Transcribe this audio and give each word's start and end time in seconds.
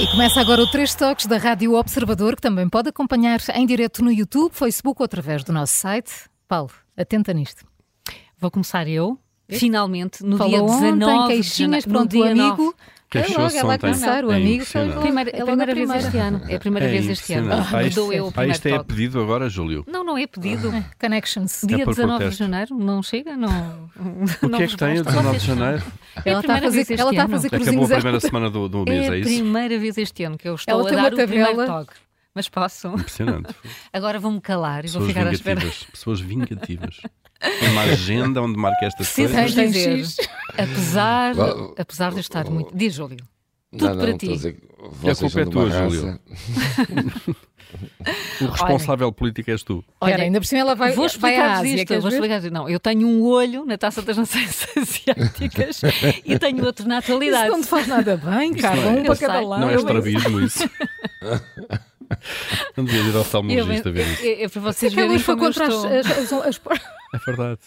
E 0.00 0.06
começa 0.06 0.40
agora 0.40 0.62
o 0.62 0.66
Três 0.70 0.94
Toques 0.94 1.26
da 1.26 1.36
Rádio 1.38 1.74
Observador, 1.74 2.36
que 2.36 2.42
também 2.42 2.68
pode 2.68 2.88
acompanhar 2.88 3.40
em 3.54 3.66
direto 3.66 4.02
no 4.04 4.12
YouTube, 4.12 4.52
Facebook 4.52 5.00
ou 5.02 5.04
através 5.04 5.42
do 5.42 5.52
nosso 5.52 5.72
site. 5.74 6.12
Paulo, 6.46 6.70
atenta 6.96 7.32
nisto. 7.32 7.64
Vou 8.38 8.50
começar 8.50 8.86
eu, 8.88 9.18
finalmente, 9.50 10.22
no 10.24 10.36
Falou 10.36 10.50
dia 10.50 10.62
19 10.62 10.84
ontem, 10.84 10.98
de 10.98 11.04
janeiro. 11.04 11.26
queixinhas, 11.28 11.86
No 11.86 11.92
pronto, 11.92 12.06
o 12.06 12.08
dia 12.22 12.30
amigo. 12.30 12.62
9. 12.62 12.74
É 13.10 13.18
logo, 13.20 13.26
Queixou-se 13.28 13.56
ela 13.56 13.72
a 13.72 13.74
ontem. 13.76 13.80
começar, 13.80 14.24
o 14.24 14.30
É 14.32 14.36
amigo 14.36 14.64
foi 14.66 14.80
logo. 14.84 15.00
É 15.00 15.00
a 15.00 15.44
logo 15.44 15.46
primeira 15.46 15.74
vez 15.74 15.90
este 16.04 16.16
ano. 16.18 16.42
É 16.46 16.56
a 16.56 16.58
primeira 16.60 16.86
É 16.86 16.90
vez 16.90 17.08
este 17.08 17.32
ano. 17.32 17.48
Ah, 17.54 17.82
Mudou 17.82 18.12
eu 18.12 18.26
o 18.26 18.32
Ah, 18.36 18.46
isto 18.46 18.66
é 18.68 18.70
toque. 18.72 18.84
pedido 18.84 19.20
agora, 19.22 19.48
Júlio? 19.48 19.84
Não, 19.90 20.04
não 20.04 20.18
é 20.18 20.26
pedido. 20.26 20.70
Connections. 21.00 21.60
Dia 21.64 21.82
É 21.82 21.84
por 21.84 21.94
19 21.94 22.12
de 22.12 22.18
protesto. 22.24 22.44
janeiro, 22.44 22.74
não 22.78 23.02
chega? 23.02 23.34
Não, 23.34 23.90
O 24.42 24.48
que 24.50 24.62
é 24.62 24.66
que 24.66 24.76
tem 24.76 24.98
o 25.00 25.04
19 25.04 25.38
de 25.38 25.46
janeiro? 25.46 25.82
É 26.24 26.30
Ela 26.30 26.40
está 26.40 26.54
a 26.56 26.60
fazer, 26.60 26.86
ela 27.00 27.10
está 27.10 27.22
a 27.24 27.28
fazer 27.28 27.46
Acabou 27.48 27.84
a 27.84 27.88
primeira 27.88 28.20
semana 28.20 28.50
do, 28.50 28.68
do 28.68 28.84
mês, 28.84 29.04
É 29.04 29.08
é 29.08 29.10
a 29.12 29.16
isso? 29.16 29.30
primeira 29.30 29.78
vez 29.78 29.96
este 29.98 30.24
ano 30.24 30.36
que 30.36 30.46
eu 30.48 30.54
estou 30.56 30.86
a 30.86 30.90
dar 30.90 31.12
o 31.14 31.16
primeiro 31.16 31.66
toque. 31.66 31.92
Mas 32.34 32.48
posso. 32.48 32.88
Impressionante. 32.88 33.54
Agora 33.92 34.18
vou-me 34.20 34.40
calar 34.40 34.84
e 34.84 34.88
vou 34.88 35.00
Pessoas 35.00 35.08
ficar 35.08 35.26
à 35.26 35.32
espera. 35.32 35.60
Pessoas 35.90 36.20
vingativas. 36.20 37.00
Tem 37.40 37.68
uma 37.70 37.82
agenda 37.82 38.42
onde 38.42 38.58
marca 38.58 38.84
estas 38.86 39.06
Preciso 39.12 39.34
coisas. 39.34 39.54
Tem 39.54 39.70
dizer, 39.70 40.28
apesar, 40.56 41.34
apesar 41.78 42.10
de 42.10 42.16
eu 42.16 42.20
estar 42.20 42.44
muito. 42.50 42.76
Diz, 42.76 42.94
Júlio. 42.94 43.18
Não, 43.70 43.78
Tudo 43.78 43.90
não, 43.94 43.98
para 44.00 44.10
estou 44.10 44.36
ti. 44.36 44.56
a 45.06 45.10
a 45.12 45.14
culpa 45.16 45.40
é 45.40 45.44
tua. 45.44 45.70
Júlio. 45.70 46.20
O 48.40 48.46
responsável 48.46 49.12
político 49.12 49.50
és 49.50 49.62
tu. 49.62 49.84
Olha, 50.00 50.16
ainda 50.22 50.40
por 50.40 50.46
cima 50.46 50.62
ela 50.62 50.74
vai, 50.74 50.88
vou 50.92 51.06
vai 51.06 51.06
explicar 51.06 51.50
Ásia. 51.58 51.74
isto. 51.82 52.00
Vou 52.00 52.10
explicar 52.10 52.38
isto. 52.38 52.50
Não, 52.50 52.66
eu 52.66 52.80
tenho 52.80 53.06
um 53.06 53.22
olho 53.24 53.66
na 53.66 53.76
taça 53.76 54.00
das 54.00 54.16
nações 54.16 54.66
asiáticas 54.74 55.82
e 56.24 56.38
tenho 56.38 56.64
outro 56.64 56.88
na 56.88 56.98
Isso 57.00 57.10
atualidade. 57.12 57.50
não 57.50 57.60
te 57.60 57.66
faz 57.66 57.86
nada 57.86 58.16
bem, 58.16 58.54
Carla. 58.54 58.82
não 58.84 58.90
é- 58.96 59.00
Um 59.00 59.04
para 59.04 59.16
cada 59.16 59.40
lado. 59.40 59.60
Não 59.60 59.68
é 59.70 59.74
estrabismo 59.74 60.40
isso. 60.40 60.70
Não 62.76 62.84
devias 62.84 63.06
ir 63.06 63.08
ao 63.10 63.14
Eu, 63.14 63.20
oftalmologista 63.20 63.90
ver 63.90 64.06
isso. 64.12 64.22
é, 64.44 64.48
para 64.48 64.60
vocês 64.62 64.92
verem 64.94 65.10
hoje 65.12 65.24
foi 65.24 65.34
como 65.36 65.46
eu 65.48 65.52
contra 65.54 65.66
as, 65.68 66.06
as, 66.06 66.32
as, 66.32 66.32
as- 66.46 66.60
É 67.14 67.16
verdade. 67.24 67.60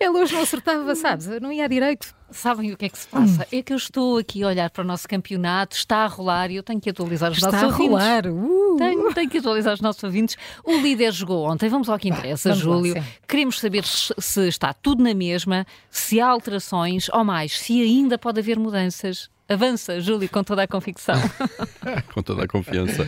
Ela 0.00 0.18
hoje 0.18 0.34
não 0.34 0.42
acertava, 0.42 0.92
sabes? 0.96 1.28
Não 1.40 1.52
ia 1.52 1.66
a 1.66 1.68
direito. 1.68 2.12
Sabem 2.32 2.72
o 2.72 2.76
que 2.76 2.86
é 2.86 2.88
que 2.88 2.98
se 2.98 3.06
passa? 3.06 3.42
Hum. 3.42 3.46
É 3.56 3.62
que 3.62 3.72
eu 3.72 3.76
estou 3.76 4.18
aqui 4.18 4.42
a 4.42 4.48
olhar 4.48 4.68
para 4.70 4.82
o 4.82 4.84
nosso 4.86 5.06
campeonato, 5.08 5.76
está 5.76 5.98
a 5.98 6.06
rolar 6.08 6.50
e 6.50 6.56
eu 6.56 6.64
tenho 6.64 6.80
que 6.80 6.90
atualizar 6.90 7.30
os 7.30 7.38
Está 7.38 7.52
nossos 7.52 7.62
a 7.62 7.66
ouvintes. 7.68 7.88
rolar. 7.90 8.26
Uh. 8.26 8.76
Tenho, 8.76 9.14
tenho 9.14 9.30
que 9.30 9.38
atualizar 9.38 9.74
os 9.74 9.80
nossos 9.80 10.02
ouvintes. 10.02 10.36
O 10.64 10.78
líder 10.78 11.12
jogou 11.12 11.48
ontem, 11.48 11.68
vamos 11.68 11.88
ao 11.88 11.96
que 11.96 12.08
interessa, 12.08 12.48
lá, 12.48 12.54
Júlio. 12.56 12.94
sim. 12.94 13.04
Queremos 13.28 13.60
saber 13.60 13.84
se, 13.84 14.12
se 14.18 14.48
está 14.48 14.72
tudo 14.72 15.00
na 15.04 15.14
mesma, 15.14 15.64
se 15.88 16.20
há 16.20 16.26
alterações 16.26 17.08
ou 17.10 17.22
mais, 17.24 17.56
se 17.56 17.80
ainda 17.80 18.18
pode 18.18 18.40
haver 18.40 18.58
mudanças. 18.58 19.30
Avança, 19.48 20.00
Júlio, 20.00 20.28
com 20.28 20.42
toda 20.42 20.64
a 20.64 20.66
convicção. 20.66 21.14
Com 22.12 22.20
toda 22.22 22.44
a 22.44 22.48
confiança. 22.48 23.06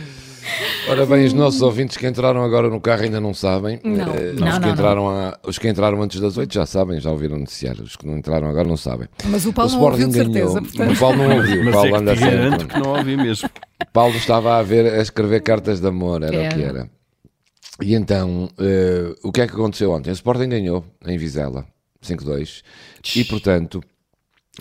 Ora 0.89 1.05
bem, 1.05 1.25
os 1.25 1.33
nossos 1.33 1.61
ouvintes 1.61 1.95
que 1.97 2.07
entraram 2.07 2.43
agora 2.43 2.69
no 2.69 2.81
carro 2.81 3.03
ainda 3.03 3.19
não 3.21 3.33
sabem. 3.33 3.79
Não. 3.83 4.13
Eh, 4.13 4.33
Não, 4.33 4.47
os, 4.47 4.53
que 4.57 4.65
não, 4.65 4.69
entraram 4.73 5.09
a- 5.09 5.39
os 5.45 5.57
que 5.59 5.67
entraram 5.69 6.01
antes 6.01 6.19
das 6.19 6.37
8 6.37 6.53
já 6.53 6.65
sabem, 6.65 6.99
já 6.99 7.11
ouviram 7.11 7.37
noticiar. 7.37 7.75
Os 7.79 7.95
que 7.95 8.05
não 8.05 8.17
entraram 8.17 8.49
agora 8.49 8.67
não 8.67 8.77
sabem. 8.77 9.07
Mas 9.25 9.45
o 9.45 9.53
Paulo 9.53 9.71
o 9.71 9.75
não 9.75 9.83
ouviu 9.83 10.07
de 10.07 10.13
certeza. 10.13 10.33
ganhou. 10.39 10.61
Portanto, 10.61 10.91
O 10.93 10.99
Paulo 10.99 11.17
não 11.17 11.35
ouviu. 11.37 11.61
O 11.61 11.65
Mas 11.65 11.73
Paulo 11.73 11.87
é 11.87 11.91
que 11.91 11.97
anda 11.97 12.15
sempre. 12.15 12.67
que 12.67 12.79
não 12.79 12.89
ouvi 12.97 13.17
mesmo. 13.17 13.49
Paulo 13.93 14.15
estava 14.15 14.57
a 14.57 14.63
ver 14.63 14.93
a 14.93 15.01
escrever 15.01 15.41
cartas 15.41 15.79
de 15.79 15.87
amor, 15.87 16.23
era 16.23 16.35
o 16.35 16.49
que 16.53 16.61
Era. 16.61 16.79
era. 16.79 16.89
E 17.81 17.95
então, 17.95 18.49
eh, 18.59 19.13
o 19.23 19.31
que 19.31 19.41
é 19.41 19.47
que 19.47 19.53
aconteceu 19.53 19.91
ontem? 19.91 20.09
O 20.11 20.13
Sporting 20.13 20.49
ganhou 20.49 20.85
em 21.05 21.17
Vizela, 21.17 21.65
5-2. 22.01 22.61
E 23.15 23.23
portanto, 23.23 23.81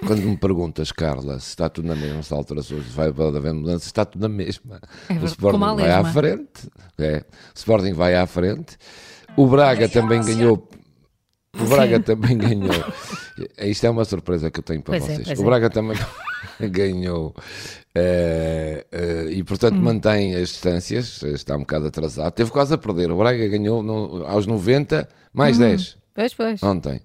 quando 0.06 0.22
me 0.22 0.36
perguntas, 0.36 0.92
Carla, 0.92 1.38
se 1.40 1.48
está 1.48 1.68
tudo 1.68 1.88
na 1.88 1.96
mesma, 1.96 2.22
se 2.22 2.32
há 2.32 2.36
alterações, 2.36 2.84
se 2.86 2.90
vai 2.92 3.08
haver 3.08 3.52
mudança, 3.52 3.86
está 3.86 4.04
tudo 4.04 4.22
na 4.22 4.28
mesma. 4.28 4.80
É 5.08 5.14
o 5.14 5.24
Sporting 5.24 5.58
vai 5.58 5.90
à 5.90 6.04
frente. 6.12 6.68
É. 6.98 7.18
O 7.18 7.24
Sporting 7.58 7.92
vai 7.92 8.14
à 8.14 8.26
frente. 8.26 8.76
O 9.36 9.46
Braga 9.46 9.88
também 9.88 10.22
ganhou. 10.22 10.68
O 11.58 11.64
Braga 11.64 11.98
também 12.00 12.38
ganhou. 12.38 12.84
Isto 13.58 13.86
é 13.86 13.90
uma 13.90 14.04
surpresa 14.04 14.50
que 14.50 14.60
eu 14.60 14.62
tenho 14.62 14.80
para 14.82 14.98
Pois 14.98 15.10
é, 15.10 15.14
vocês. 15.14 15.26
pois 15.26 15.38
o 15.38 15.42
é. 15.42 15.44
Braga 15.44 15.70
também 15.70 15.96
ganhou. 16.70 17.34
eh, 17.94 18.86
eh, 18.92 19.26
e 19.30 19.42
portanto 19.42 19.74
Hum. 19.76 19.82
mantém 19.82 20.34
as 20.36 20.50
distâncias, 20.50 21.22
está 21.24 21.56
um 21.56 21.60
bocado 21.60 21.86
atrasado. 21.88 22.32
Teve 22.32 22.50
quase 22.52 22.72
a 22.74 22.78
perder. 22.78 23.10
O 23.10 23.16
Braga 23.18 23.48
ganhou 23.48 23.82
no- 23.82 24.24
aos 24.26 24.46
90, 24.46 25.08
mais 25.32 25.56
Hum. 25.56 25.60
10 25.62 25.96
Pois, 26.14 26.34
pois. 26.34 26.62
ontem. 26.62 27.00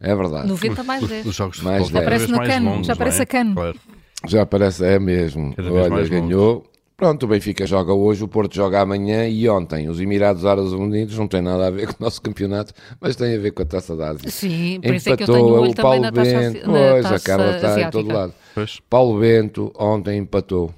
É 0.00 0.14
verdade. 0.14 0.46
90 0.48 0.82
mais 0.84 1.02
Os, 1.02 1.08
10. 1.08 1.26
os 1.26 1.34
jogos 1.34 1.56
de 1.58 1.64
Mais 1.64 1.82
futebol 1.82 2.00
dez. 2.02 2.04
cada 2.04 2.16
Aparece 2.16 2.26
vez 2.26 2.38
no 2.38 2.54
cano, 2.54 2.70
longos, 2.70 2.86
já 2.86 2.92
não 2.92 2.94
aparece 2.96 3.18
é? 3.18 3.22
a 3.22 3.26
cano. 3.26 3.54
Claro. 3.54 3.78
Já 4.26 4.46
parece, 4.46 4.84
é 4.84 4.98
mesmo. 4.98 5.54
Cada 5.54 5.70
vez 5.70 5.92
Olha, 5.92 6.08
ganhou. 6.08 6.64
Pronto, 6.96 7.22
o 7.22 7.28
Benfica 7.28 7.64
joga 7.64 7.92
hoje, 7.92 8.24
o 8.24 8.28
Porto 8.28 8.56
joga 8.56 8.80
amanhã 8.80 9.28
e 9.28 9.48
ontem. 9.48 9.88
Os 9.88 10.00
Emirados 10.00 10.44
Árabes 10.44 10.72
Unidos 10.72 11.16
não 11.16 11.28
tem 11.28 11.40
nada 11.40 11.68
a 11.68 11.70
ver 11.70 11.86
com 11.94 12.02
o 12.02 12.04
nosso 12.04 12.20
campeonato, 12.20 12.72
mas 13.00 13.14
tem 13.14 13.36
a 13.36 13.38
ver 13.38 13.52
com 13.52 13.62
a 13.62 13.64
Taça 13.64 13.94
da 13.96 14.10
Ásia. 14.10 14.28
Sim, 14.28 14.80
por 14.82 14.92
isso 14.94 15.08
é 15.10 15.16
que 15.16 15.22
eu 15.22 15.26
tenho 15.26 15.38
Empatou 15.38 15.56
o 15.58 15.62
olho 15.62 15.70
o 15.70 15.74
também 15.74 15.82
Paulo 15.90 16.00
na 16.02 16.12
taça, 16.12 16.30
Bento. 16.38 16.66
na 16.66 16.72
Pois, 16.78 17.06
a 17.06 17.10
taça 17.10 17.24
Carla 17.24 17.56
está 17.56 17.80
em 17.80 17.90
todo 17.90 18.08
lado. 18.08 18.34
Pois. 18.54 18.80
Paulo 18.90 19.20
Bento 19.20 19.72
ontem 19.78 20.18
empatou. 20.18 20.74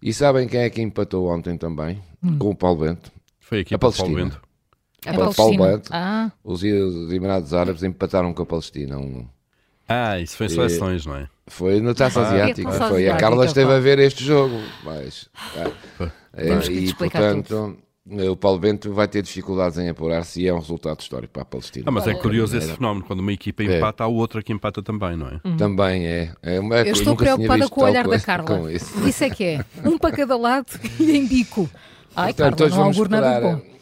E 0.00 0.12
sabem 0.12 0.46
quem 0.46 0.60
é 0.60 0.70
que 0.70 0.80
empatou 0.80 1.26
ontem 1.28 1.56
também? 1.58 1.98
Hum. 2.22 2.38
Com 2.38 2.50
o 2.50 2.54
Paulo 2.54 2.84
Bento. 2.84 3.10
Foi 3.40 3.60
aqui 3.60 3.74
A 3.74 3.76
o 3.76 3.80
Paulo. 3.80 4.14
Bento. 4.14 4.40
É 5.04 5.12
Palestina. 5.12 5.66
Bento. 5.68 5.90
Ah, 5.92 6.30
Os, 6.42 6.62
os 6.62 7.12
Emirados 7.12 7.52
Árabes 7.54 7.82
empataram 7.82 8.32
com 8.32 8.42
a 8.42 8.46
Palestina. 8.46 8.98
Um, 8.98 9.26
Ah, 9.88 10.18
isso 10.18 10.36
foi 10.36 10.46
em 10.46 10.50
seleções, 10.50 11.04
não 11.06 11.16
é? 11.16 11.28
Foi 11.46 11.80
na 11.80 11.92
Taça 11.94 12.20
Ah, 12.20 12.28
Asiática. 12.28 12.68
é 12.68 12.72
Taça 12.72 12.88
foi. 12.88 13.08
A 13.08 13.16
Carla 13.16 13.44
esteve 13.44 13.72
a 13.72 13.78
ver 13.78 13.98
este 13.98 14.24
jogo. 14.24 14.58
Mas, 14.82 15.28
ah, 15.36 15.70
é, 16.36 16.72
e 16.72 16.94
portanto, 16.94 17.76
o 18.06 18.36
Paulo 18.36 18.58
Bento 18.58 18.92
vai 18.94 19.06
ter 19.06 19.22
dificuldades 19.22 19.78
em 19.78 19.88
apurar-se 19.90 20.40
e 20.42 20.46
é 20.48 20.54
um 20.54 20.58
resultado 20.58 21.00
histórico 21.00 21.32
para 21.34 21.42
a 21.42 21.44
Palestina. 21.44 21.84
Ah, 21.86 21.90
mas 21.90 22.06
é 22.06 22.14
curioso 22.14 22.56
esse 22.56 22.68
Era. 22.68 22.76
fenómeno. 22.76 23.04
Quando 23.06 23.20
uma 23.20 23.32
equipa 23.32 23.62
É. 23.62 23.76
empata, 23.76 24.04
há 24.04 24.06
outra 24.06 24.42
que 24.42 24.52
empata 24.54 24.82
também, 24.82 25.16
não 25.16 25.28
é? 25.28 25.38
Também 25.58 26.06
é. 26.06 26.32
é 26.42 26.58
uma, 26.60 26.76
eu 26.76 26.92
estou 26.92 27.14
preocupada 27.14 27.68
com 27.68 27.80
o 27.82 27.84
olhar 27.84 28.08
da 28.08 28.18
Carla. 28.20 28.46
com 28.46 28.70
isso. 28.70 29.06
Isso 29.06 29.22
é 29.24 29.28
que 29.30 29.44
é. 29.44 29.64
Um 29.84 29.98
para 29.98 30.16
cada 30.16 30.36
lado 30.36 30.66
e 30.98 31.12
em 31.16 31.26
bico. 31.26 31.68
Ai, 32.16 32.32
Portanto, 32.32 32.58
Carla, 32.58 32.70
não 32.70 32.76
vamos 32.84 32.96
auguro 32.96 33.10
nada 33.10 33.34
de 33.34 33.40
bom. 33.56 33.73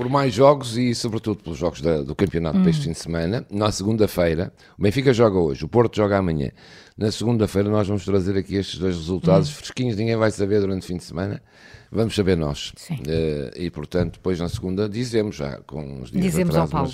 Por 0.00 0.08
mais 0.08 0.32
jogos 0.32 0.78
e, 0.78 0.94
sobretudo, 0.94 1.42
pelos 1.42 1.58
jogos 1.58 1.82
da- 1.82 2.00
do 2.00 2.14
campeonato 2.14 2.58
para 2.58 2.70
este 2.70 2.84
fim 2.84 2.92
de 2.92 2.98
semana. 2.98 3.44
Na 3.50 3.70
segunda-feira, 3.70 4.50
o 4.78 4.82
Benfica 4.82 5.12
joga 5.12 5.38
hoje, 5.38 5.62
o 5.62 5.68
Porto 5.68 5.94
joga 5.96 6.16
amanhã. 6.16 6.50
Na 6.96 7.12
segunda-feira, 7.12 7.68
nós 7.68 7.86
vamos 7.86 8.02
trazer 8.06 8.34
aqui 8.38 8.54
estes 8.54 8.78
dois 8.80 8.96
resultados 8.96 9.50
fresquinhos, 9.50 9.96
ninguém 9.96 10.16
vai 10.16 10.30
saber 10.30 10.58
durante 10.60 10.84
o 10.84 10.86
fim 10.86 10.96
de 10.96 11.04
semana. 11.04 11.42
Vamos 11.92 12.14
saber 12.14 12.34
nós. 12.34 12.72
Sim. 12.76 12.98
Eh, 13.06 13.50
e, 13.56 13.70
portanto, 13.70 14.14
depois 14.14 14.40
na 14.40 14.48
segunda 14.48 14.88
dizemos 14.88 15.36
já, 15.36 15.58
com 15.66 15.82
uns 15.82 16.10
dias 16.10 16.24
Dizemos 16.24 16.54
de 16.54 16.60
ao 16.60 16.66
Paulo. 16.66 16.90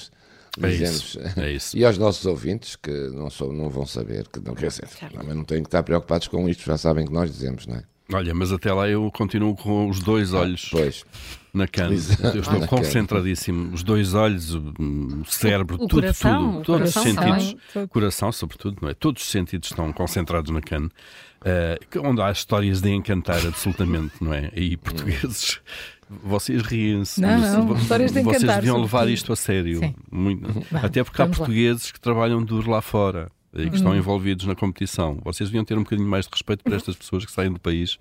mas 0.58 0.70
É 0.72 0.76
dizemos. 0.76 0.96
isso, 0.96 1.20
é 1.40 1.52
isso. 1.52 1.76
E 1.78 1.84
aos 1.84 1.96
nossos 1.98 2.26
ouvintes, 2.26 2.74
que 2.74 2.90
não, 2.90 3.30
sou, 3.30 3.52
não 3.52 3.70
vão 3.70 3.86
saber, 3.86 4.26
que 4.26 4.40
não 4.40 4.52
quer 4.56 4.66
dizer, 4.66 4.88
também 5.14 5.32
não 5.36 5.44
têm 5.44 5.62
que 5.62 5.68
estar 5.68 5.84
preocupados 5.84 6.26
com 6.26 6.48
isto, 6.48 6.64
já 6.64 6.76
sabem 6.76 7.06
que 7.06 7.12
nós 7.12 7.30
dizemos, 7.30 7.68
não 7.68 7.76
é? 7.76 7.82
Olha, 8.12 8.32
mas 8.34 8.52
até 8.52 8.72
lá 8.72 8.88
eu 8.88 9.10
continuo 9.10 9.54
com 9.56 9.88
os 9.88 10.00
dois 10.00 10.32
olhos 10.32 10.68
Pois. 10.70 11.04
na 11.52 11.66
cana. 11.66 11.92
Eu 11.92 12.40
estou 12.40 12.42
cana. 12.60 12.66
concentradíssimo. 12.68 13.74
Os 13.74 13.82
dois 13.82 14.14
olhos, 14.14 14.54
o 14.54 14.58
o 14.78 15.24
cérebro, 15.26 15.74
O 15.74 15.78
tudo, 15.88 16.02
coração, 16.02 16.48
tudo. 16.52 16.58
o 16.60 16.62
Todos 16.64 16.96
os 16.96 17.02
sentidos. 17.02 17.56
também. 17.72 17.88
Coração, 17.88 18.30
sobretudo, 18.30 18.78
não 18.80 18.88
é? 18.88 18.94
Todos 18.94 19.22
os 19.22 19.28
sentidos 19.28 19.70
estão 19.70 19.92
concentrados 19.92 20.50
na 20.52 20.60
cana. 20.60 20.88
eh, 21.44 21.78
que- 21.90 21.98
onde 21.98 22.20
há 22.22 22.30
histórias 22.32 22.80
de 22.80 22.90
encantar 22.90 23.44
absolutamente, 23.46 24.14
não 24.20 24.32
é? 24.32 24.50
E 24.56 24.76
portugueses, 24.78 25.60
vocês 26.08 26.62
riem-se. 26.62 27.20
Não, 27.20 27.38
não, 27.66 27.76
histórias 27.76 28.10
de 28.12 28.20
Vocês 28.22 28.36
encantar, 28.42 28.56
deviam 28.60 28.80
levar 28.80 29.08
isto 29.08 29.32
a 29.32 29.36
sério. 29.36 29.78
Sim. 29.80 29.94
Muito. 30.10 30.48
Até 30.74 31.04
porque 31.04 31.20
há 31.20 31.24
vamos 31.24 31.38
lá. 31.38 31.44
portugueses 31.46 31.92
que 31.92 32.00
trabalham 32.00 32.42
duro 32.42 32.70
lá 32.70 32.80
fora 32.80 33.30
e 33.56 33.64
que 33.64 33.68
Uhum. 33.70 33.74
estão 33.74 33.96
envolvidos 33.96 34.46
na 34.46 34.54
competição. 34.54 35.18
Vocês 35.24 35.48
deviam 35.48 35.64
ter 35.64 35.76
um 35.78 35.82
bocadinho 35.82 36.08
mais 36.08 36.26
de 36.26 36.30
respeito 36.32 36.62
por 36.64 36.72
estas 36.72 36.94
pessoas 36.96 37.24
que 37.24 37.32
saem 37.32 37.52
do 37.52 37.60
país 37.60 37.98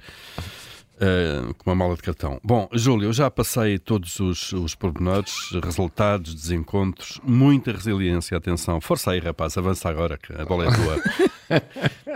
Uh, 0.96 1.54
com 1.56 1.70
uma 1.70 1.76
mala 1.76 1.94
de 1.94 2.02
cartão. 2.02 2.40
Bom, 2.42 2.70
Júlio, 2.72 3.10
eu 3.10 3.14
já 3.14 3.30
passei 3.30 3.78
todos 3.78 4.18
os, 4.18 4.54
os 4.54 4.76
pormenores, 4.76 5.34
resultados, 5.62 6.34
desencontros, 6.34 7.20
muita 7.22 7.74
resiliência, 7.74 8.38
atenção. 8.38 8.80
Força 8.80 9.12
aí, 9.12 9.20
rapaz, 9.20 9.58
avança 9.58 9.90
agora, 9.90 10.18
que 10.18 10.32
a 10.32 10.46
bola 10.46 10.66
é 10.66 10.70
tua. 10.74 11.04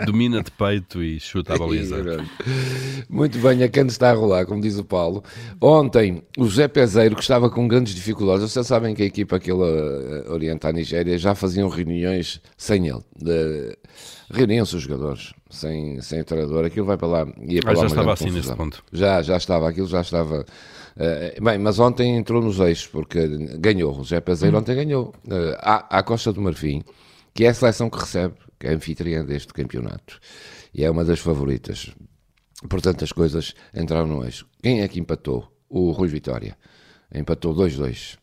Domina 0.06 0.42
de 0.42 0.50
peito 0.50 1.02
e 1.02 1.20
chuta 1.20 1.54
a 1.54 1.58
baliza. 1.58 2.24
Muito 3.08 3.38
bem, 3.38 3.62
a 3.62 3.68
canto 3.68 3.90
está 3.90 4.10
a 4.10 4.14
rolar, 4.14 4.46
como 4.46 4.62
diz 4.62 4.78
o 4.78 4.84
Paulo. 4.84 5.22
Ontem, 5.60 6.22
o 6.38 6.46
José 6.46 6.66
Peseiro, 6.66 7.14
que 7.14 7.22
estava 7.22 7.50
com 7.50 7.68
grandes 7.68 7.94
dificuldades, 7.94 8.50
vocês 8.50 8.66
sabem 8.66 8.94
que 8.94 9.02
a 9.02 9.06
equipa 9.06 9.38
que 9.38 9.50
ele 9.50 9.60
uh, 9.60 10.32
orienta 10.32 10.68
à 10.68 10.72
Nigéria 10.72 11.18
já 11.18 11.34
faziam 11.34 11.68
reuniões 11.68 12.40
sem 12.56 12.88
ele. 12.88 13.04
De 13.14 13.76
reuniam-se 14.32 14.74
os 14.74 14.82
jogadores 14.82 15.34
sem, 15.50 16.00
sem 16.00 16.22
treinador, 16.22 16.64
aquilo 16.64 16.86
vai 16.86 16.96
para 16.96 17.08
lá. 17.08 17.26
Ia 17.42 17.60
para 17.60 17.72
ah, 17.72 17.74
lá 17.74 17.80
já 17.80 17.86
estava 17.86 18.12
assim 18.12 18.30
neste 18.30 18.54
ponto. 18.54 18.84
Já, 18.92 19.22
já 19.22 19.36
estava, 19.36 19.68
aquilo 19.68 19.86
já 19.86 20.00
estava. 20.00 20.46
Uh, 20.96 21.44
bem, 21.44 21.58
mas 21.58 21.78
ontem 21.78 22.16
entrou 22.16 22.40
nos 22.40 22.58
eixos, 22.60 22.86
porque 22.86 23.26
ganhou, 23.58 23.92
o 23.92 24.02
José 24.04 24.20
Peseiro 24.20 24.56
hum. 24.56 24.60
ontem 24.60 24.74
ganhou. 24.76 25.14
Uh, 25.26 25.56
à, 25.58 25.98
à 25.98 26.02
Costa 26.02 26.32
do 26.32 26.40
Marfim, 26.40 26.82
que 27.34 27.44
é 27.44 27.48
a 27.48 27.54
seleção 27.54 27.90
que 27.90 27.98
recebe, 27.98 28.34
que 28.58 28.66
é 28.66 28.70
a 28.70 28.74
anfitriã 28.74 29.24
deste 29.24 29.52
campeonato, 29.52 30.20
e 30.72 30.84
é 30.84 30.90
uma 30.90 31.04
das 31.04 31.18
favoritas. 31.18 31.92
Portanto, 32.68 33.04
as 33.04 33.12
coisas 33.12 33.54
entraram 33.74 34.06
no 34.06 34.24
eixo. 34.24 34.46
Quem 34.62 34.82
é 34.82 34.88
que 34.88 35.00
empatou? 35.00 35.50
O 35.68 35.90
Rui 35.92 36.08
Vitória. 36.08 36.56
Empatou 37.14 37.54
2-2. 37.54 38.19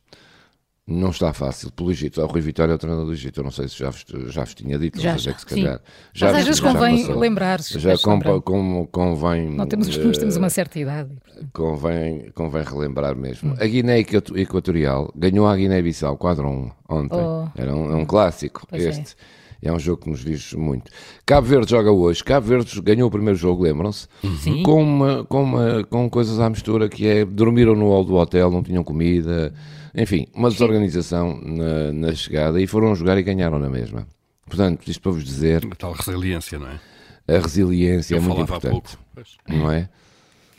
Não 0.87 1.09
está 1.09 1.33
fácil. 1.33 1.69
Pelo 1.69 1.91
Egito, 1.91 2.21
o 2.21 2.25
Rui 2.25 2.39
Vitória 2.39 2.71
é 2.71 2.75
o 2.75 2.77
treinador 2.77 3.07
do 3.07 3.11
Egito. 3.11 3.41
Eu 3.41 3.43
não 3.43 3.51
sei 3.51 3.67
se 3.67 3.77
já 3.77 3.89
vos, 3.89 4.05
já 4.27 4.45
vos 4.45 4.53
tinha 4.53 4.79
dito, 4.79 5.01
já, 5.01 5.11
não 5.11 5.19
sei 5.19 5.33
é 5.33 5.35
que 5.35 5.41
se 5.41 5.45
calhar. 5.45 5.81
Já, 6.13 6.27
Mas 6.27 6.35
às 6.37 6.45
vezes 6.45 6.61
convém 6.61 7.13
lembrar-se. 7.13 7.77
Já 7.77 7.97
com, 7.97 8.41
com, 8.41 8.87
convém. 8.87 9.49
Não 9.49 9.67
temos 9.67 9.93
uh, 9.93 10.11
temos 10.13 10.37
uma 10.37 10.49
certa 10.49 10.79
idade. 10.79 11.09
Convém, 11.51 12.31
convém 12.33 12.63
relembrar 12.63 13.17
mesmo. 13.17 13.51
Hum. 13.51 13.57
A 13.59 13.65
Guiné 13.65 13.99
Equatorial 13.99 15.11
ganhou 15.13 15.45
a 15.45 15.57
Guiné-Bissau 15.57 16.17
4-1 16.17 16.71
ontem. 16.87 17.19
Oh. 17.19 17.49
Era 17.57 17.75
um, 17.75 17.91
é 17.91 17.95
um 17.95 18.05
clássico 18.05 18.65
pois 18.69 18.85
é. 18.85 18.89
este. 18.89 19.17
É. 19.61 19.67
é. 19.67 19.73
um 19.73 19.79
jogo 19.79 20.03
que 20.03 20.09
nos 20.09 20.23
diz 20.23 20.53
muito. 20.53 20.89
Cabo 21.25 21.47
Verde 21.47 21.69
joga 21.69 21.91
hoje. 21.91 22.23
Cabo 22.23 22.47
Verde 22.47 22.81
ganhou 22.81 23.09
o 23.09 23.11
primeiro 23.11 23.37
jogo, 23.37 23.63
lembram-se? 23.63 24.07
Uhum. 24.23 24.63
Com, 24.63 24.81
uma, 24.81 25.25
com, 25.25 25.43
uma, 25.43 25.83
com 25.83 26.09
coisas 26.09 26.39
à 26.39 26.49
mistura 26.49 26.87
que 26.87 27.05
é 27.05 27.25
dormiram 27.25 27.75
no 27.75 27.89
hall 27.89 28.05
do 28.05 28.15
hotel, 28.15 28.49
não 28.49 28.63
tinham 28.63 28.85
comida. 28.85 29.53
Enfim, 29.97 30.27
uma 30.35 30.51
desorganização 30.51 31.41
na, 31.41 31.91
na, 31.91 32.13
chegada 32.13 32.61
e 32.61 32.67
foram 32.67 32.93
jogar 32.93 33.17
e 33.17 33.23
ganharam 33.23 33.57
na 33.57 33.67
mesma. 33.67 34.07
Portanto, 34.45 34.87
isto 34.87 35.01
para 35.01 35.11
vos 35.11 35.23
dizer. 35.23 35.67
A 35.71 35.75
tal 35.75 35.91
resiliência, 35.91 36.59
não 36.59 36.67
é? 36.67 36.79
A 37.27 37.39
resiliência 37.39 38.13
Eu 38.13 38.19
é 38.19 38.21
muito 38.21 38.41
importante. 38.41 38.97
Não 39.47 39.71
é? 39.71 39.89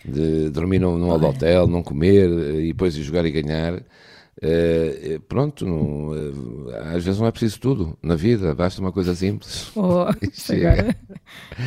De 0.04 0.50
dormir 0.50 0.80
num, 0.80 0.98
num 0.98 1.10
hotel, 1.10 1.68
não 1.68 1.84
comer 1.84 2.28
e 2.60 2.68
depois 2.68 2.96
ir 2.96 3.04
jogar 3.04 3.24
e 3.24 3.30
ganhar. 3.30 3.80
Uh, 4.40 5.18
pronto, 5.22 5.66
não, 5.66 6.10
uh, 6.10 6.70
às 6.94 7.04
vezes 7.04 7.18
não 7.18 7.26
é 7.26 7.30
preciso 7.32 7.58
tudo 7.58 7.98
na 8.00 8.14
vida, 8.14 8.54
basta 8.54 8.80
uma 8.80 8.92
coisa 8.92 9.12
simples. 9.12 9.72
Oh, 9.74 10.02
agora, 10.48 10.96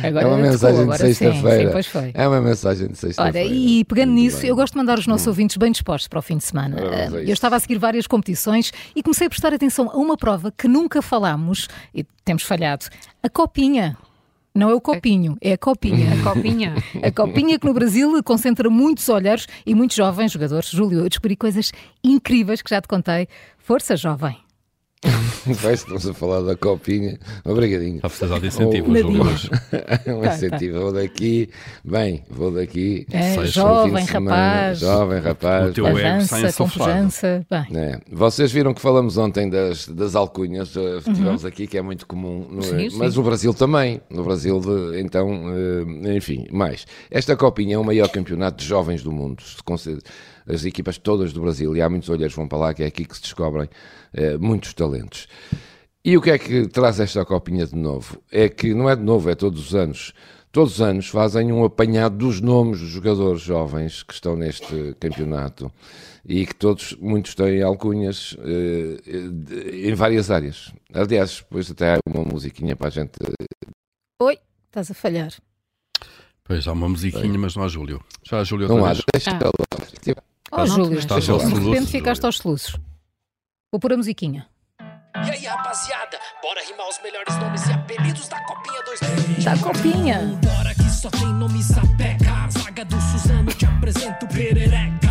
agora 0.02 0.24
é 0.24 0.26
uma 0.26 0.36
mensagem 0.38 0.88
de 0.88 0.96
sexta-feira. 0.96 2.12
É 2.14 2.28
uma 2.28 2.40
mensagem 2.40 2.88
de 2.88 2.96
sexta-feira. 2.96 3.46
E 3.46 3.84
pegando 3.84 4.12
Muito 4.12 4.22
nisso, 4.22 4.40
bem. 4.40 4.48
eu 4.48 4.56
gosto 4.56 4.72
de 4.72 4.78
mandar 4.78 4.98
os 4.98 5.06
nossos 5.06 5.26
hum. 5.26 5.30
ouvintes 5.30 5.58
bem 5.58 5.70
dispostos 5.70 6.08
para 6.08 6.18
o 6.18 6.22
fim 6.22 6.38
de 6.38 6.44
semana. 6.44 6.76
Uh, 6.76 7.16
eu 7.16 7.34
estava 7.34 7.56
a 7.56 7.60
seguir 7.60 7.76
várias 7.76 8.06
competições 8.06 8.72
e 8.96 9.02
comecei 9.02 9.26
a 9.26 9.30
prestar 9.30 9.52
atenção 9.52 9.90
a 9.90 9.96
uma 9.98 10.16
prova 10.16 10.50
que 10.50 10.66
nunca 10.66 11.02
falámos 11.02 11.68
e 11.94 12.06
temos 12.24 12.42
falhado: 12.42 12.86
a 13.22 13.28
copinha. 13.28 13.98
Não 14.54 14.68
é 14.68 14.74
o 14.74 14.80
copinho, 14.80 15.36
é 15.40 15.54
a 15.54 15.58
copinha. 15.58 16.12
A 16.12 16.22
copinha. 16.22 16.74
A 17.02 17.10
copinha 17.10 17.58
que 17.58 17.66
no 17.66 17.72
Brasil 17.72 18.22
concentra 18.22 18.68
muitos 18.68 19.08
olhares 19.08 19.46
e 19.64 19.74
muitos 19.74 19.96
jovens 19.96 20.30
jogadores. 20.30 20.68
Júlio, 20.68 21.00
eu 21.00 21.08
descobri 21.08 21.36
coisas 21.36 21.72
incríveis 22.04 22.60
que 22.60 22.68
já 22.68 22.80
te 22.80 22.86
contei. 22.86 23.28
Força, 23.56 23.96
jovem. 23.96 24.36
Vai, 25.60 25.74
estamos 25.74 26.06
a 26.06 26.14
falar 26.14 26.42
da 26.42 26.54
copinha. 26.54 27.18
Obrigadinho. 27.44 27.96
Está 27.96 28.06
a 28.06 28.10
precisar 28.10 28.38
de 28.38 28.46
incentivo, 28.46 28.92
oh, 28.92 28.94
Júlio. 28.96 30.18
um 30.18 30.24
incentivo. 30.24 30.80
Vou 30.80 30.92
daqui, 30.92 31.50
bem, 31.84 32.24
vou 32.30 32.52
daqui. 32.52 33.06
É, 33.10 33.44
jovem, 33.46 34.04
rapaz. 34.04 34.78
Jovem, 34.78 35.20
rapaz. 35.20 35.70
O 35.70 35.72
teu 35.72 35.86
Avança, 35.86 36.38
ego 36.38 36.52
confiança. 36.56 37.44
É. 37.50 38.00
Vocês 38.10 38.52
viram 38.52 38.72
que 38.72 38.80
falamos 38.80 39.18
ontem 39.18 39.50
das, 39.50 39.88
das 39.88 40.14
alcunhas, 40.14 40.70
tivemos 41.04 41.42
uhum. 41.42 41.48
aqui, 41.48 41.66
que 41.66 41.76
é 41.76 41.82
muito 41.82 42.06
comum. 42.06 42.46
É? 42.58 42.62
Sim, 42.62 42.96
Mas 42.96 43.14
sim. 43.14 43.20
o 43.20 43.22
Brasil 43.22 43.52
também. 43.52 44.00
No 44.08 44.22
Brasil, 44.22 44.60
de, 44.60 45.00
então, 45.00 45.28
uh, 45.28 46.12
enfim, 46.12 46.46
mais. 46.52 46.86
Esta 47.10 47.34
copinha 47.36 47.74
é 47.74 47.78
o 47.78 47.84
maior 47.84 48.08
campeonato 48.08 48.58
de 48.58 48.68
jovens 48.68 49.02
do 49.02 49.10
mundo. 49.10 49.42
Se 49.42 49.98
as 50.48 50.64
equipas 50.64 50.98
todas 50.98 51.32
do 51.32 51.40
Brasil, 51.40 51.76
e 51.76 51.82
há 51.82 51.88
muitos 51.88 52.08
olheiros 52.08 52.34
que 52.34 52.40
vão 52.40 52.48
para 52.48 52.58
lá, 52.58 52.74
que 52.74 52.82
é 52.82 52.86
aqui 52.86 53.04
que 53.04 53.16
se 53.16 53.22
descobrem 53.22 53.68
eh, 54.14 54.36
muitos 54.36 54.74
talentos. 54.74 54.91
E 56.04 56.16
o 56.16 56.20
que 56.20 56.30
é 56.30 56.38
que 56.38 56.66
traz 56.66 56.98
esta 56.98 57.24
copinha 57.24 57.66
de 57.66 57.76
novo? 57.76 58.20
É 58.30 58.48
que 58.48 58.74
não 58.74 58.90
é 58.90 58.96
de 58.96 59.02
novo, 59.02 59.30
é 59.30 59.34
todos 59.34 59.68
os 59.68 59.74
anos. 59.74 60.12
Todos 60.50 60.74
os 60.74 60.80
anos 60.82 61.08
fazem 61.08 61.52
um 61.52 61.64
apanhado 61.64 62.16
dos 62.16 62.40
nomes 62.40 62.80
dos 62.80 62.90
jogadores 62.90 63.40
jovens 63.40 64.02
que 64.02 64.12
estão 64.12 64.36
neste 64.36 64.94
campeonato 65.00 65.72
e 66.26 66.44
que 66.44 66.54
todos, 66.54 66.94
muitos 67.00 67.34
têm 67.34 67.62
alcunhas 67.62 68.36
eh, 68.40 69.88
em 69.88 69.94
várias 69.94 70.30
áreas. 70.30 70.72
Aliás, 70.92 71.38
depois 71.38 71.70
até 71.70 71.94
há 71.94 71.98
uma 72.06 72.24
musiquinha 72.24 72.76
para 72.76 72.88
a 72.88 72.90
gente. 72.90 73.12
Oi, 74.20 74.38
estás 74.66 74.90
a 74.90 74.94
falhar. 74.94 75.32
Pois 76.44 76.66
há 76.66 76.72
uma 76.72 76.88
musiquinha, 76.88 77.22
Bem. 77.22 77.38
mas 77.38 77.56
não 77.56 77.64
há 77.64 77.68
Júlio. 77.68 78.04
Já 78.22 78.40
há 78.40 78.44
Júlio 78.44 78.68
Não 78.68 78.84
há, 78.84 78.92
deixa 79.12 79.30
ah. 79.30 79.50
Oh, 80.54 80.66
Júlio, 80.66 81.00
de 81.00 81.70
repente 81.70 81.86
ficaste 81.86 82.26
aos 82.26 82.36
soluços. 82.36 82.76
Vou 83.72 83.80
pôr 83.80 83.94
a 83.94 83.96
musiquinha. 83.96 84.46
E 85.14 85.30
aí, 85.30 85.44
rapaziada, 85.44 86.18
bora 86.42 86.60
rimar 86.64 86.88
os 86.88 86.98
melhores 87.02 87.36
nomes 87.36 87.66
e 87.66 87.72
apelidos 87.72 88.28
da 88.28 88.40
Copinha 88.44 88.82
2020. 88.82 89.44
Da 89.44 89.58
Copinha. 89.58 90.18
Bora 90.42 90.74
que 90.74 90.90
só 90.90 91.10
tem 91.10 91.26
nome 91.34 91.62
sapeca. 91.62 92.48
Zaga 92.50 92.84
do 92.84 93.00
Suzano, 93.00 93.52
te 93.52 93.66
apresento 93.66 94.26
Perereca. 94.28 95.01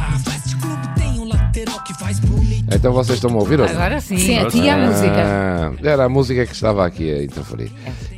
Então 2.73 2.93
vocês 2.93 3.17
estão 3.17 3.31
a 3.31 3.39
ouvir 3.39 3.59
ou 3.59 3.67
Agora 3.67 3.99
sim. 3.99 4.17
Sim, 4.17 4.37
a 4.37 4.47
ti 4.47 4.69
a 4.69 4.77
música. 4.77 5.15
Ah, 5.17 5.73
era 5.83 6.05
a 6.05 6.09
música 6.09 6.45
que 6.45 6.53
estava 6.53 6.85
aqui 6.85 7.11
a 7.11 7.23
interferir. 7.23 7.71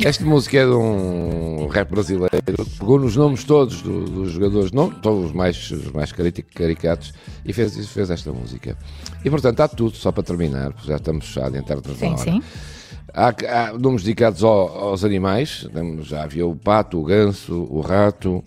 Esta 0.03 0.23
música 0.23 0.57
é 0.59 0.65
de 0.65 0.71
um 0.71 1.67
rap 1.67 1.89
brasileiro. 1.89 2.29
Pegou 2.79 2.99
nos 2.99 3.15
nomes 3.15 3.43
todos 3.43 3.81
do, 3.81 4.05
dos 4.05 4.31
jogadores, 4.31 4.71
não 4.71 4.89
todos 4.89 5.25
os 5.25 5.31
mais, 5.31 5.71
os 5.71 5.91
mais 5.91 6.11
caricatos, 6.11 7.13
e 7.43 7.51
fez, 7.51 7.75
fez 7.87 8.09
esta 8.09 8.31
música. 8.31 8.77
E 9.25 9.29
portanto 9.29 9.59
há 9.61 9.67
tudo, 9.67 9.95
só 9.95 10.11
para 10.11 10.23
terminar, 10.23 10.73
já 10.85 10.97
estamos 10.97 11.25
já 11.25 11.47
a 11.47 11.57
entrar 11.57 11.77
na 11.77 11.95
sim, 11.95 12.07
hora. 12.07 12.17
Sim. 12.17 12.43
Há, 13.13 13.27
há 13.29 13.77
nomes 13.77 14.03
dedicados 14.03 14.43
ao, 14.43 14.89
aos 14.89 15.03
animais, 15.03 15.67
já 16.01 16.23
havia 16.23 16.45
o 16.45 16.55
pato, 16.55 16.99
o 16.99 17.03
ganso, 17.03 17.67
o 17.69 17.81
rato, 17.81 18.43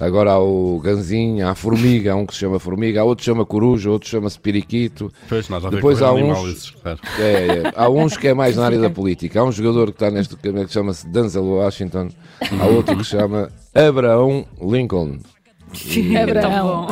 Agora 0.00 0.32
há 0.32 0.38
o 0.38 0.78
ganzinho, 0.78 1.46
há 1.46 1.50
a 1.50 1.54
formiga, 1.54 2.12
há 2.12 2.16
um 2.16 2.24
que 2.24 2.32
se 2.32 2.40
chama 2.40 2.58
formiga, 2.60 3.00
há 3.00 3.04
outro 3.04 3.18
que 3.18 3.24
se 3.24 3.30
chama 3.30 3.44
coruja, 3.44 3.90
outro 3.90 4.08
chama-se 4.08 4.38
periquito. 4.38 5.12
Pois, 5.28 5.48
nada 5.48 5.66
a 5.66 5.70
Depois 5.70 6.00
há 6.00 6.12
uns, 6.12 6.74
é, 7.18 7.22
é, 7.22 7.72
há 7.74 7.88
uns 7.88 8.16
que 8.16 8.28
é 8.28 8.34
mais 8.34 8.56
na 8.56 8.66
área 8.66 8.78
da 8.78 8.90
política. 8.90 9.40
Há 9.40 9.44
um 9.44 9.50
jogador 9.50 9.86
que 9.86 9.96
está 9.96 10.10
neste 10.10 10.36
que 10.36 10.68
chama-se 10.68 11.06
Denzel 11.08 11.44
Washington, 11.44 12.08
há 12.60 12.66
outro 12.66 12.96
que 12.96 13.04
se 13.04 13.10
chama 13.10 13.50
Abraão 13.74 14.46
Lincoln. 14.60 15.18
E, 15.84 16.16
Abraão. 16.16 16.86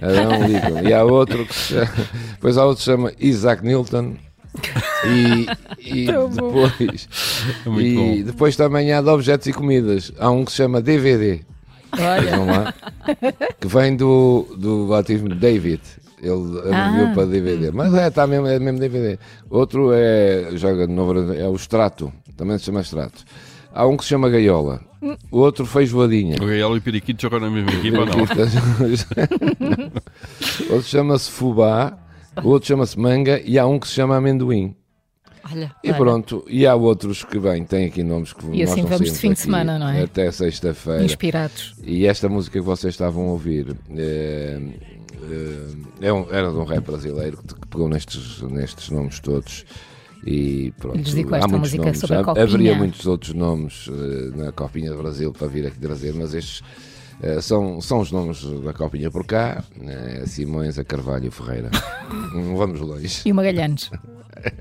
Abraão 0.00 0.46
Lincoln. 0.46 0.88
E 0.88 0.94
há 0.94 1.04
outro 1.04 1.44
que 1.46 1.54
se 1.54 1.74
chama, 1.74 1.92
depois 2.32 2.58
há 2.58 2.64
outro 2.64 2.78
que 2.78 2.84
se 2.84 2.90
chama 2.90 3.12
Isaac 3.18 3.64
Newton. 3.64 4.14
E, 5.04 5.46
e 5.78 6.06
depois, 6.06 7.08
e 7.78 8.22
depois 8.22 8.56
também 8.56 8.92
há 8.92 9.02
de 9.02 9.08
objetos 9.08 9.46
e 9.48 9.52
comidas. 9.52 10.12
Há 10.18 10.30
um 10.30 10.44
que 10.44 10.52
se 10.52 10.58
chama 10.58 10.80
DVD. 10.80 11.40
Olha. 11.92 12.36
Lá, 12.36 12.74
que 13.60 13.66
vem 13.66 13.96
do, 13.96 14.46
do 14.56 14.86
batismo 14.86 15.28
de 15.28 15.34
David. 15.36 15.80
Ele 16.20 16.58
abriu 16.72 17.06
ah. 17.06 17.12
para 17.14 17.26
DVD. 17.26 17.70
Mas 17.70 17.94
é, 17.94 18.08
está 18.08 18.26
mesmo, 18.26 18.46
é 18.46 18.58
mesmo 18.58 18.80
DVD. 18.80 19.18
Outro 19.50 19.90
é, 19.92 20.48
joga 20.54 20.86
de 20.86 20.92
novo, 20.92 21.32
é 21.32 21.48
o 21.48 21.54
Extrato. 21.54 22.12
Também 22.36 22.58
se 22.58 22.64
chama 22.64 22.80
Extrato. 22.80 23.24
Há 23.72 23.86
um 23.86 23.96
que 23.96 24.04
se 24.04 24.10
chama 24.10 24.30
Gaiola. 24.30 24.80
O 25.30 25.38
outro 25.38 25.64
Feijoadinha. 25.66 26.36
O 26.40 26.46
Gaiola 26.46 26.76
e 26.76 26.78
o 26.78 26.82
Periquito 26.82 27.22
jogam 27.22 27.40
na 27.40 27.50
mesma 27.50 27.72
equipa 27.72 27.98
ou 27.98 28.06
não? 28.06 28.18
outro 30.70 30.88
chama-se 30.88 31.30
Fubá. 31.30 31.98
O 32.42 32.48
outro 32.48 32.68
chama-se 32.68 32.98
Manga. 32.98 33.40
E 33.44 33.58
há 33.58 33.66
um 33.66 33.78
que 33.78 33.86
se 33.86 33.94
chama 33.94 34.16
Amendoim. 34.16 34.74
Olha, 35.50 35.72
e 35.82 35.88
olha. 35.88 35.96
pronto, 35.96 36.44
e 36.48 36.66
há 36.66 36.74
outros 36.74 37.24
que 37.24 37.38
vêm, 37.38 37.64
tem 37.64 37.86
aqui 37.86 38.02
nomes 38.02 38.32
que 38.32 38.44
E 38.52 38.62
assim 38.62 38.82
vamos 38.82 39.12
de 39.12 39.18
fim 39.18 39.32
de 39.32 39.38
semana, 39.38 39.78
não 39.78 39.88
é? 39.88 40.02
Até 40.02 40.30
sexta-feira. 40.30 41.04
Inspirados. 41.04 41.74
E 41.82 42.06
esta 42.06 42.28
música 42.28 42.58
que 42.58 42.64
vocês 42.64 42.94
estavam 42.94 43.28
a 43.28 43.30
ouvir 43.32 43.76
é, 43.96 44.60
é, 46.00 46.12
um, 46.12 46.26
era 46.32 46.50
de 46.50 46.56
um 46.56 46.64
rap 46.64 46.84
brasileiro 46.84 47.38
que, 47.38 47.54
pegou 47.68 47.88
nestes, 47.88 48.42
nestes 48.42 48.90
nomes 48.90 49.20
todos. 49.20 49.64
E 50.24 50.72
pronto, 50.78 50.98
há 50.98 51.48
muitos 51.48 51.74
nomes. 51.74 52.10
Há, 52.10 52.42
haveria 52.42 52.74
muitos 52.74 53.06
outros 53.06 53.32
nomes 53.32 53.86
uh, 53.86 54.36
na 54.36 54.50
Copinha 54.50 54.90
do 54.90 54.98
Brasil 54.98 55.32
para 55.32 55.46
vir 55.46 55.66
aqui 55.66 55.78
trazer, 55.78 56.14
mas 56.14 56.34
estes 56.34 56.62
Uh, 57.18 57.40
são, 57.40 57.80
são 57.80 58.00
os 58.00 58.12
nomes 58.12 58.42
da 58.62 58.74
Copinha 58.74 59.10
por 59.10 59.24
cá: 59.24 59.64
uh, 59.78 60.26
Simões, 60.26 60.78
a 60.78 60.84
Carvalho 60.84 61.28
e 61.28 61.30
Ferreira. 61.30 61.70
Vamos 62.54 62.78
longe. 62.78 63.22
E 63.24 63.32
o 63.32 63.34
Magalhães. 63.34 63.90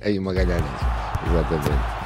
e 0.06 0.20
o 0.20 0.22
Magalhães, 0.22 0.64
exatamente. 1.28 2.06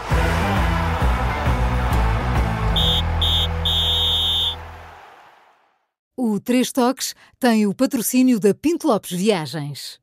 O 6.18 6.40
Três 6.40 6.72
Toques 6.72 7.16
tem 7.40 7.66
o 7.66 7.74
patrocínio 7.74 8.40
da 8.40 8.54
Pinto 8.54 8.88
Lopes 8.88 9.12
Viagens. 9.12 10.00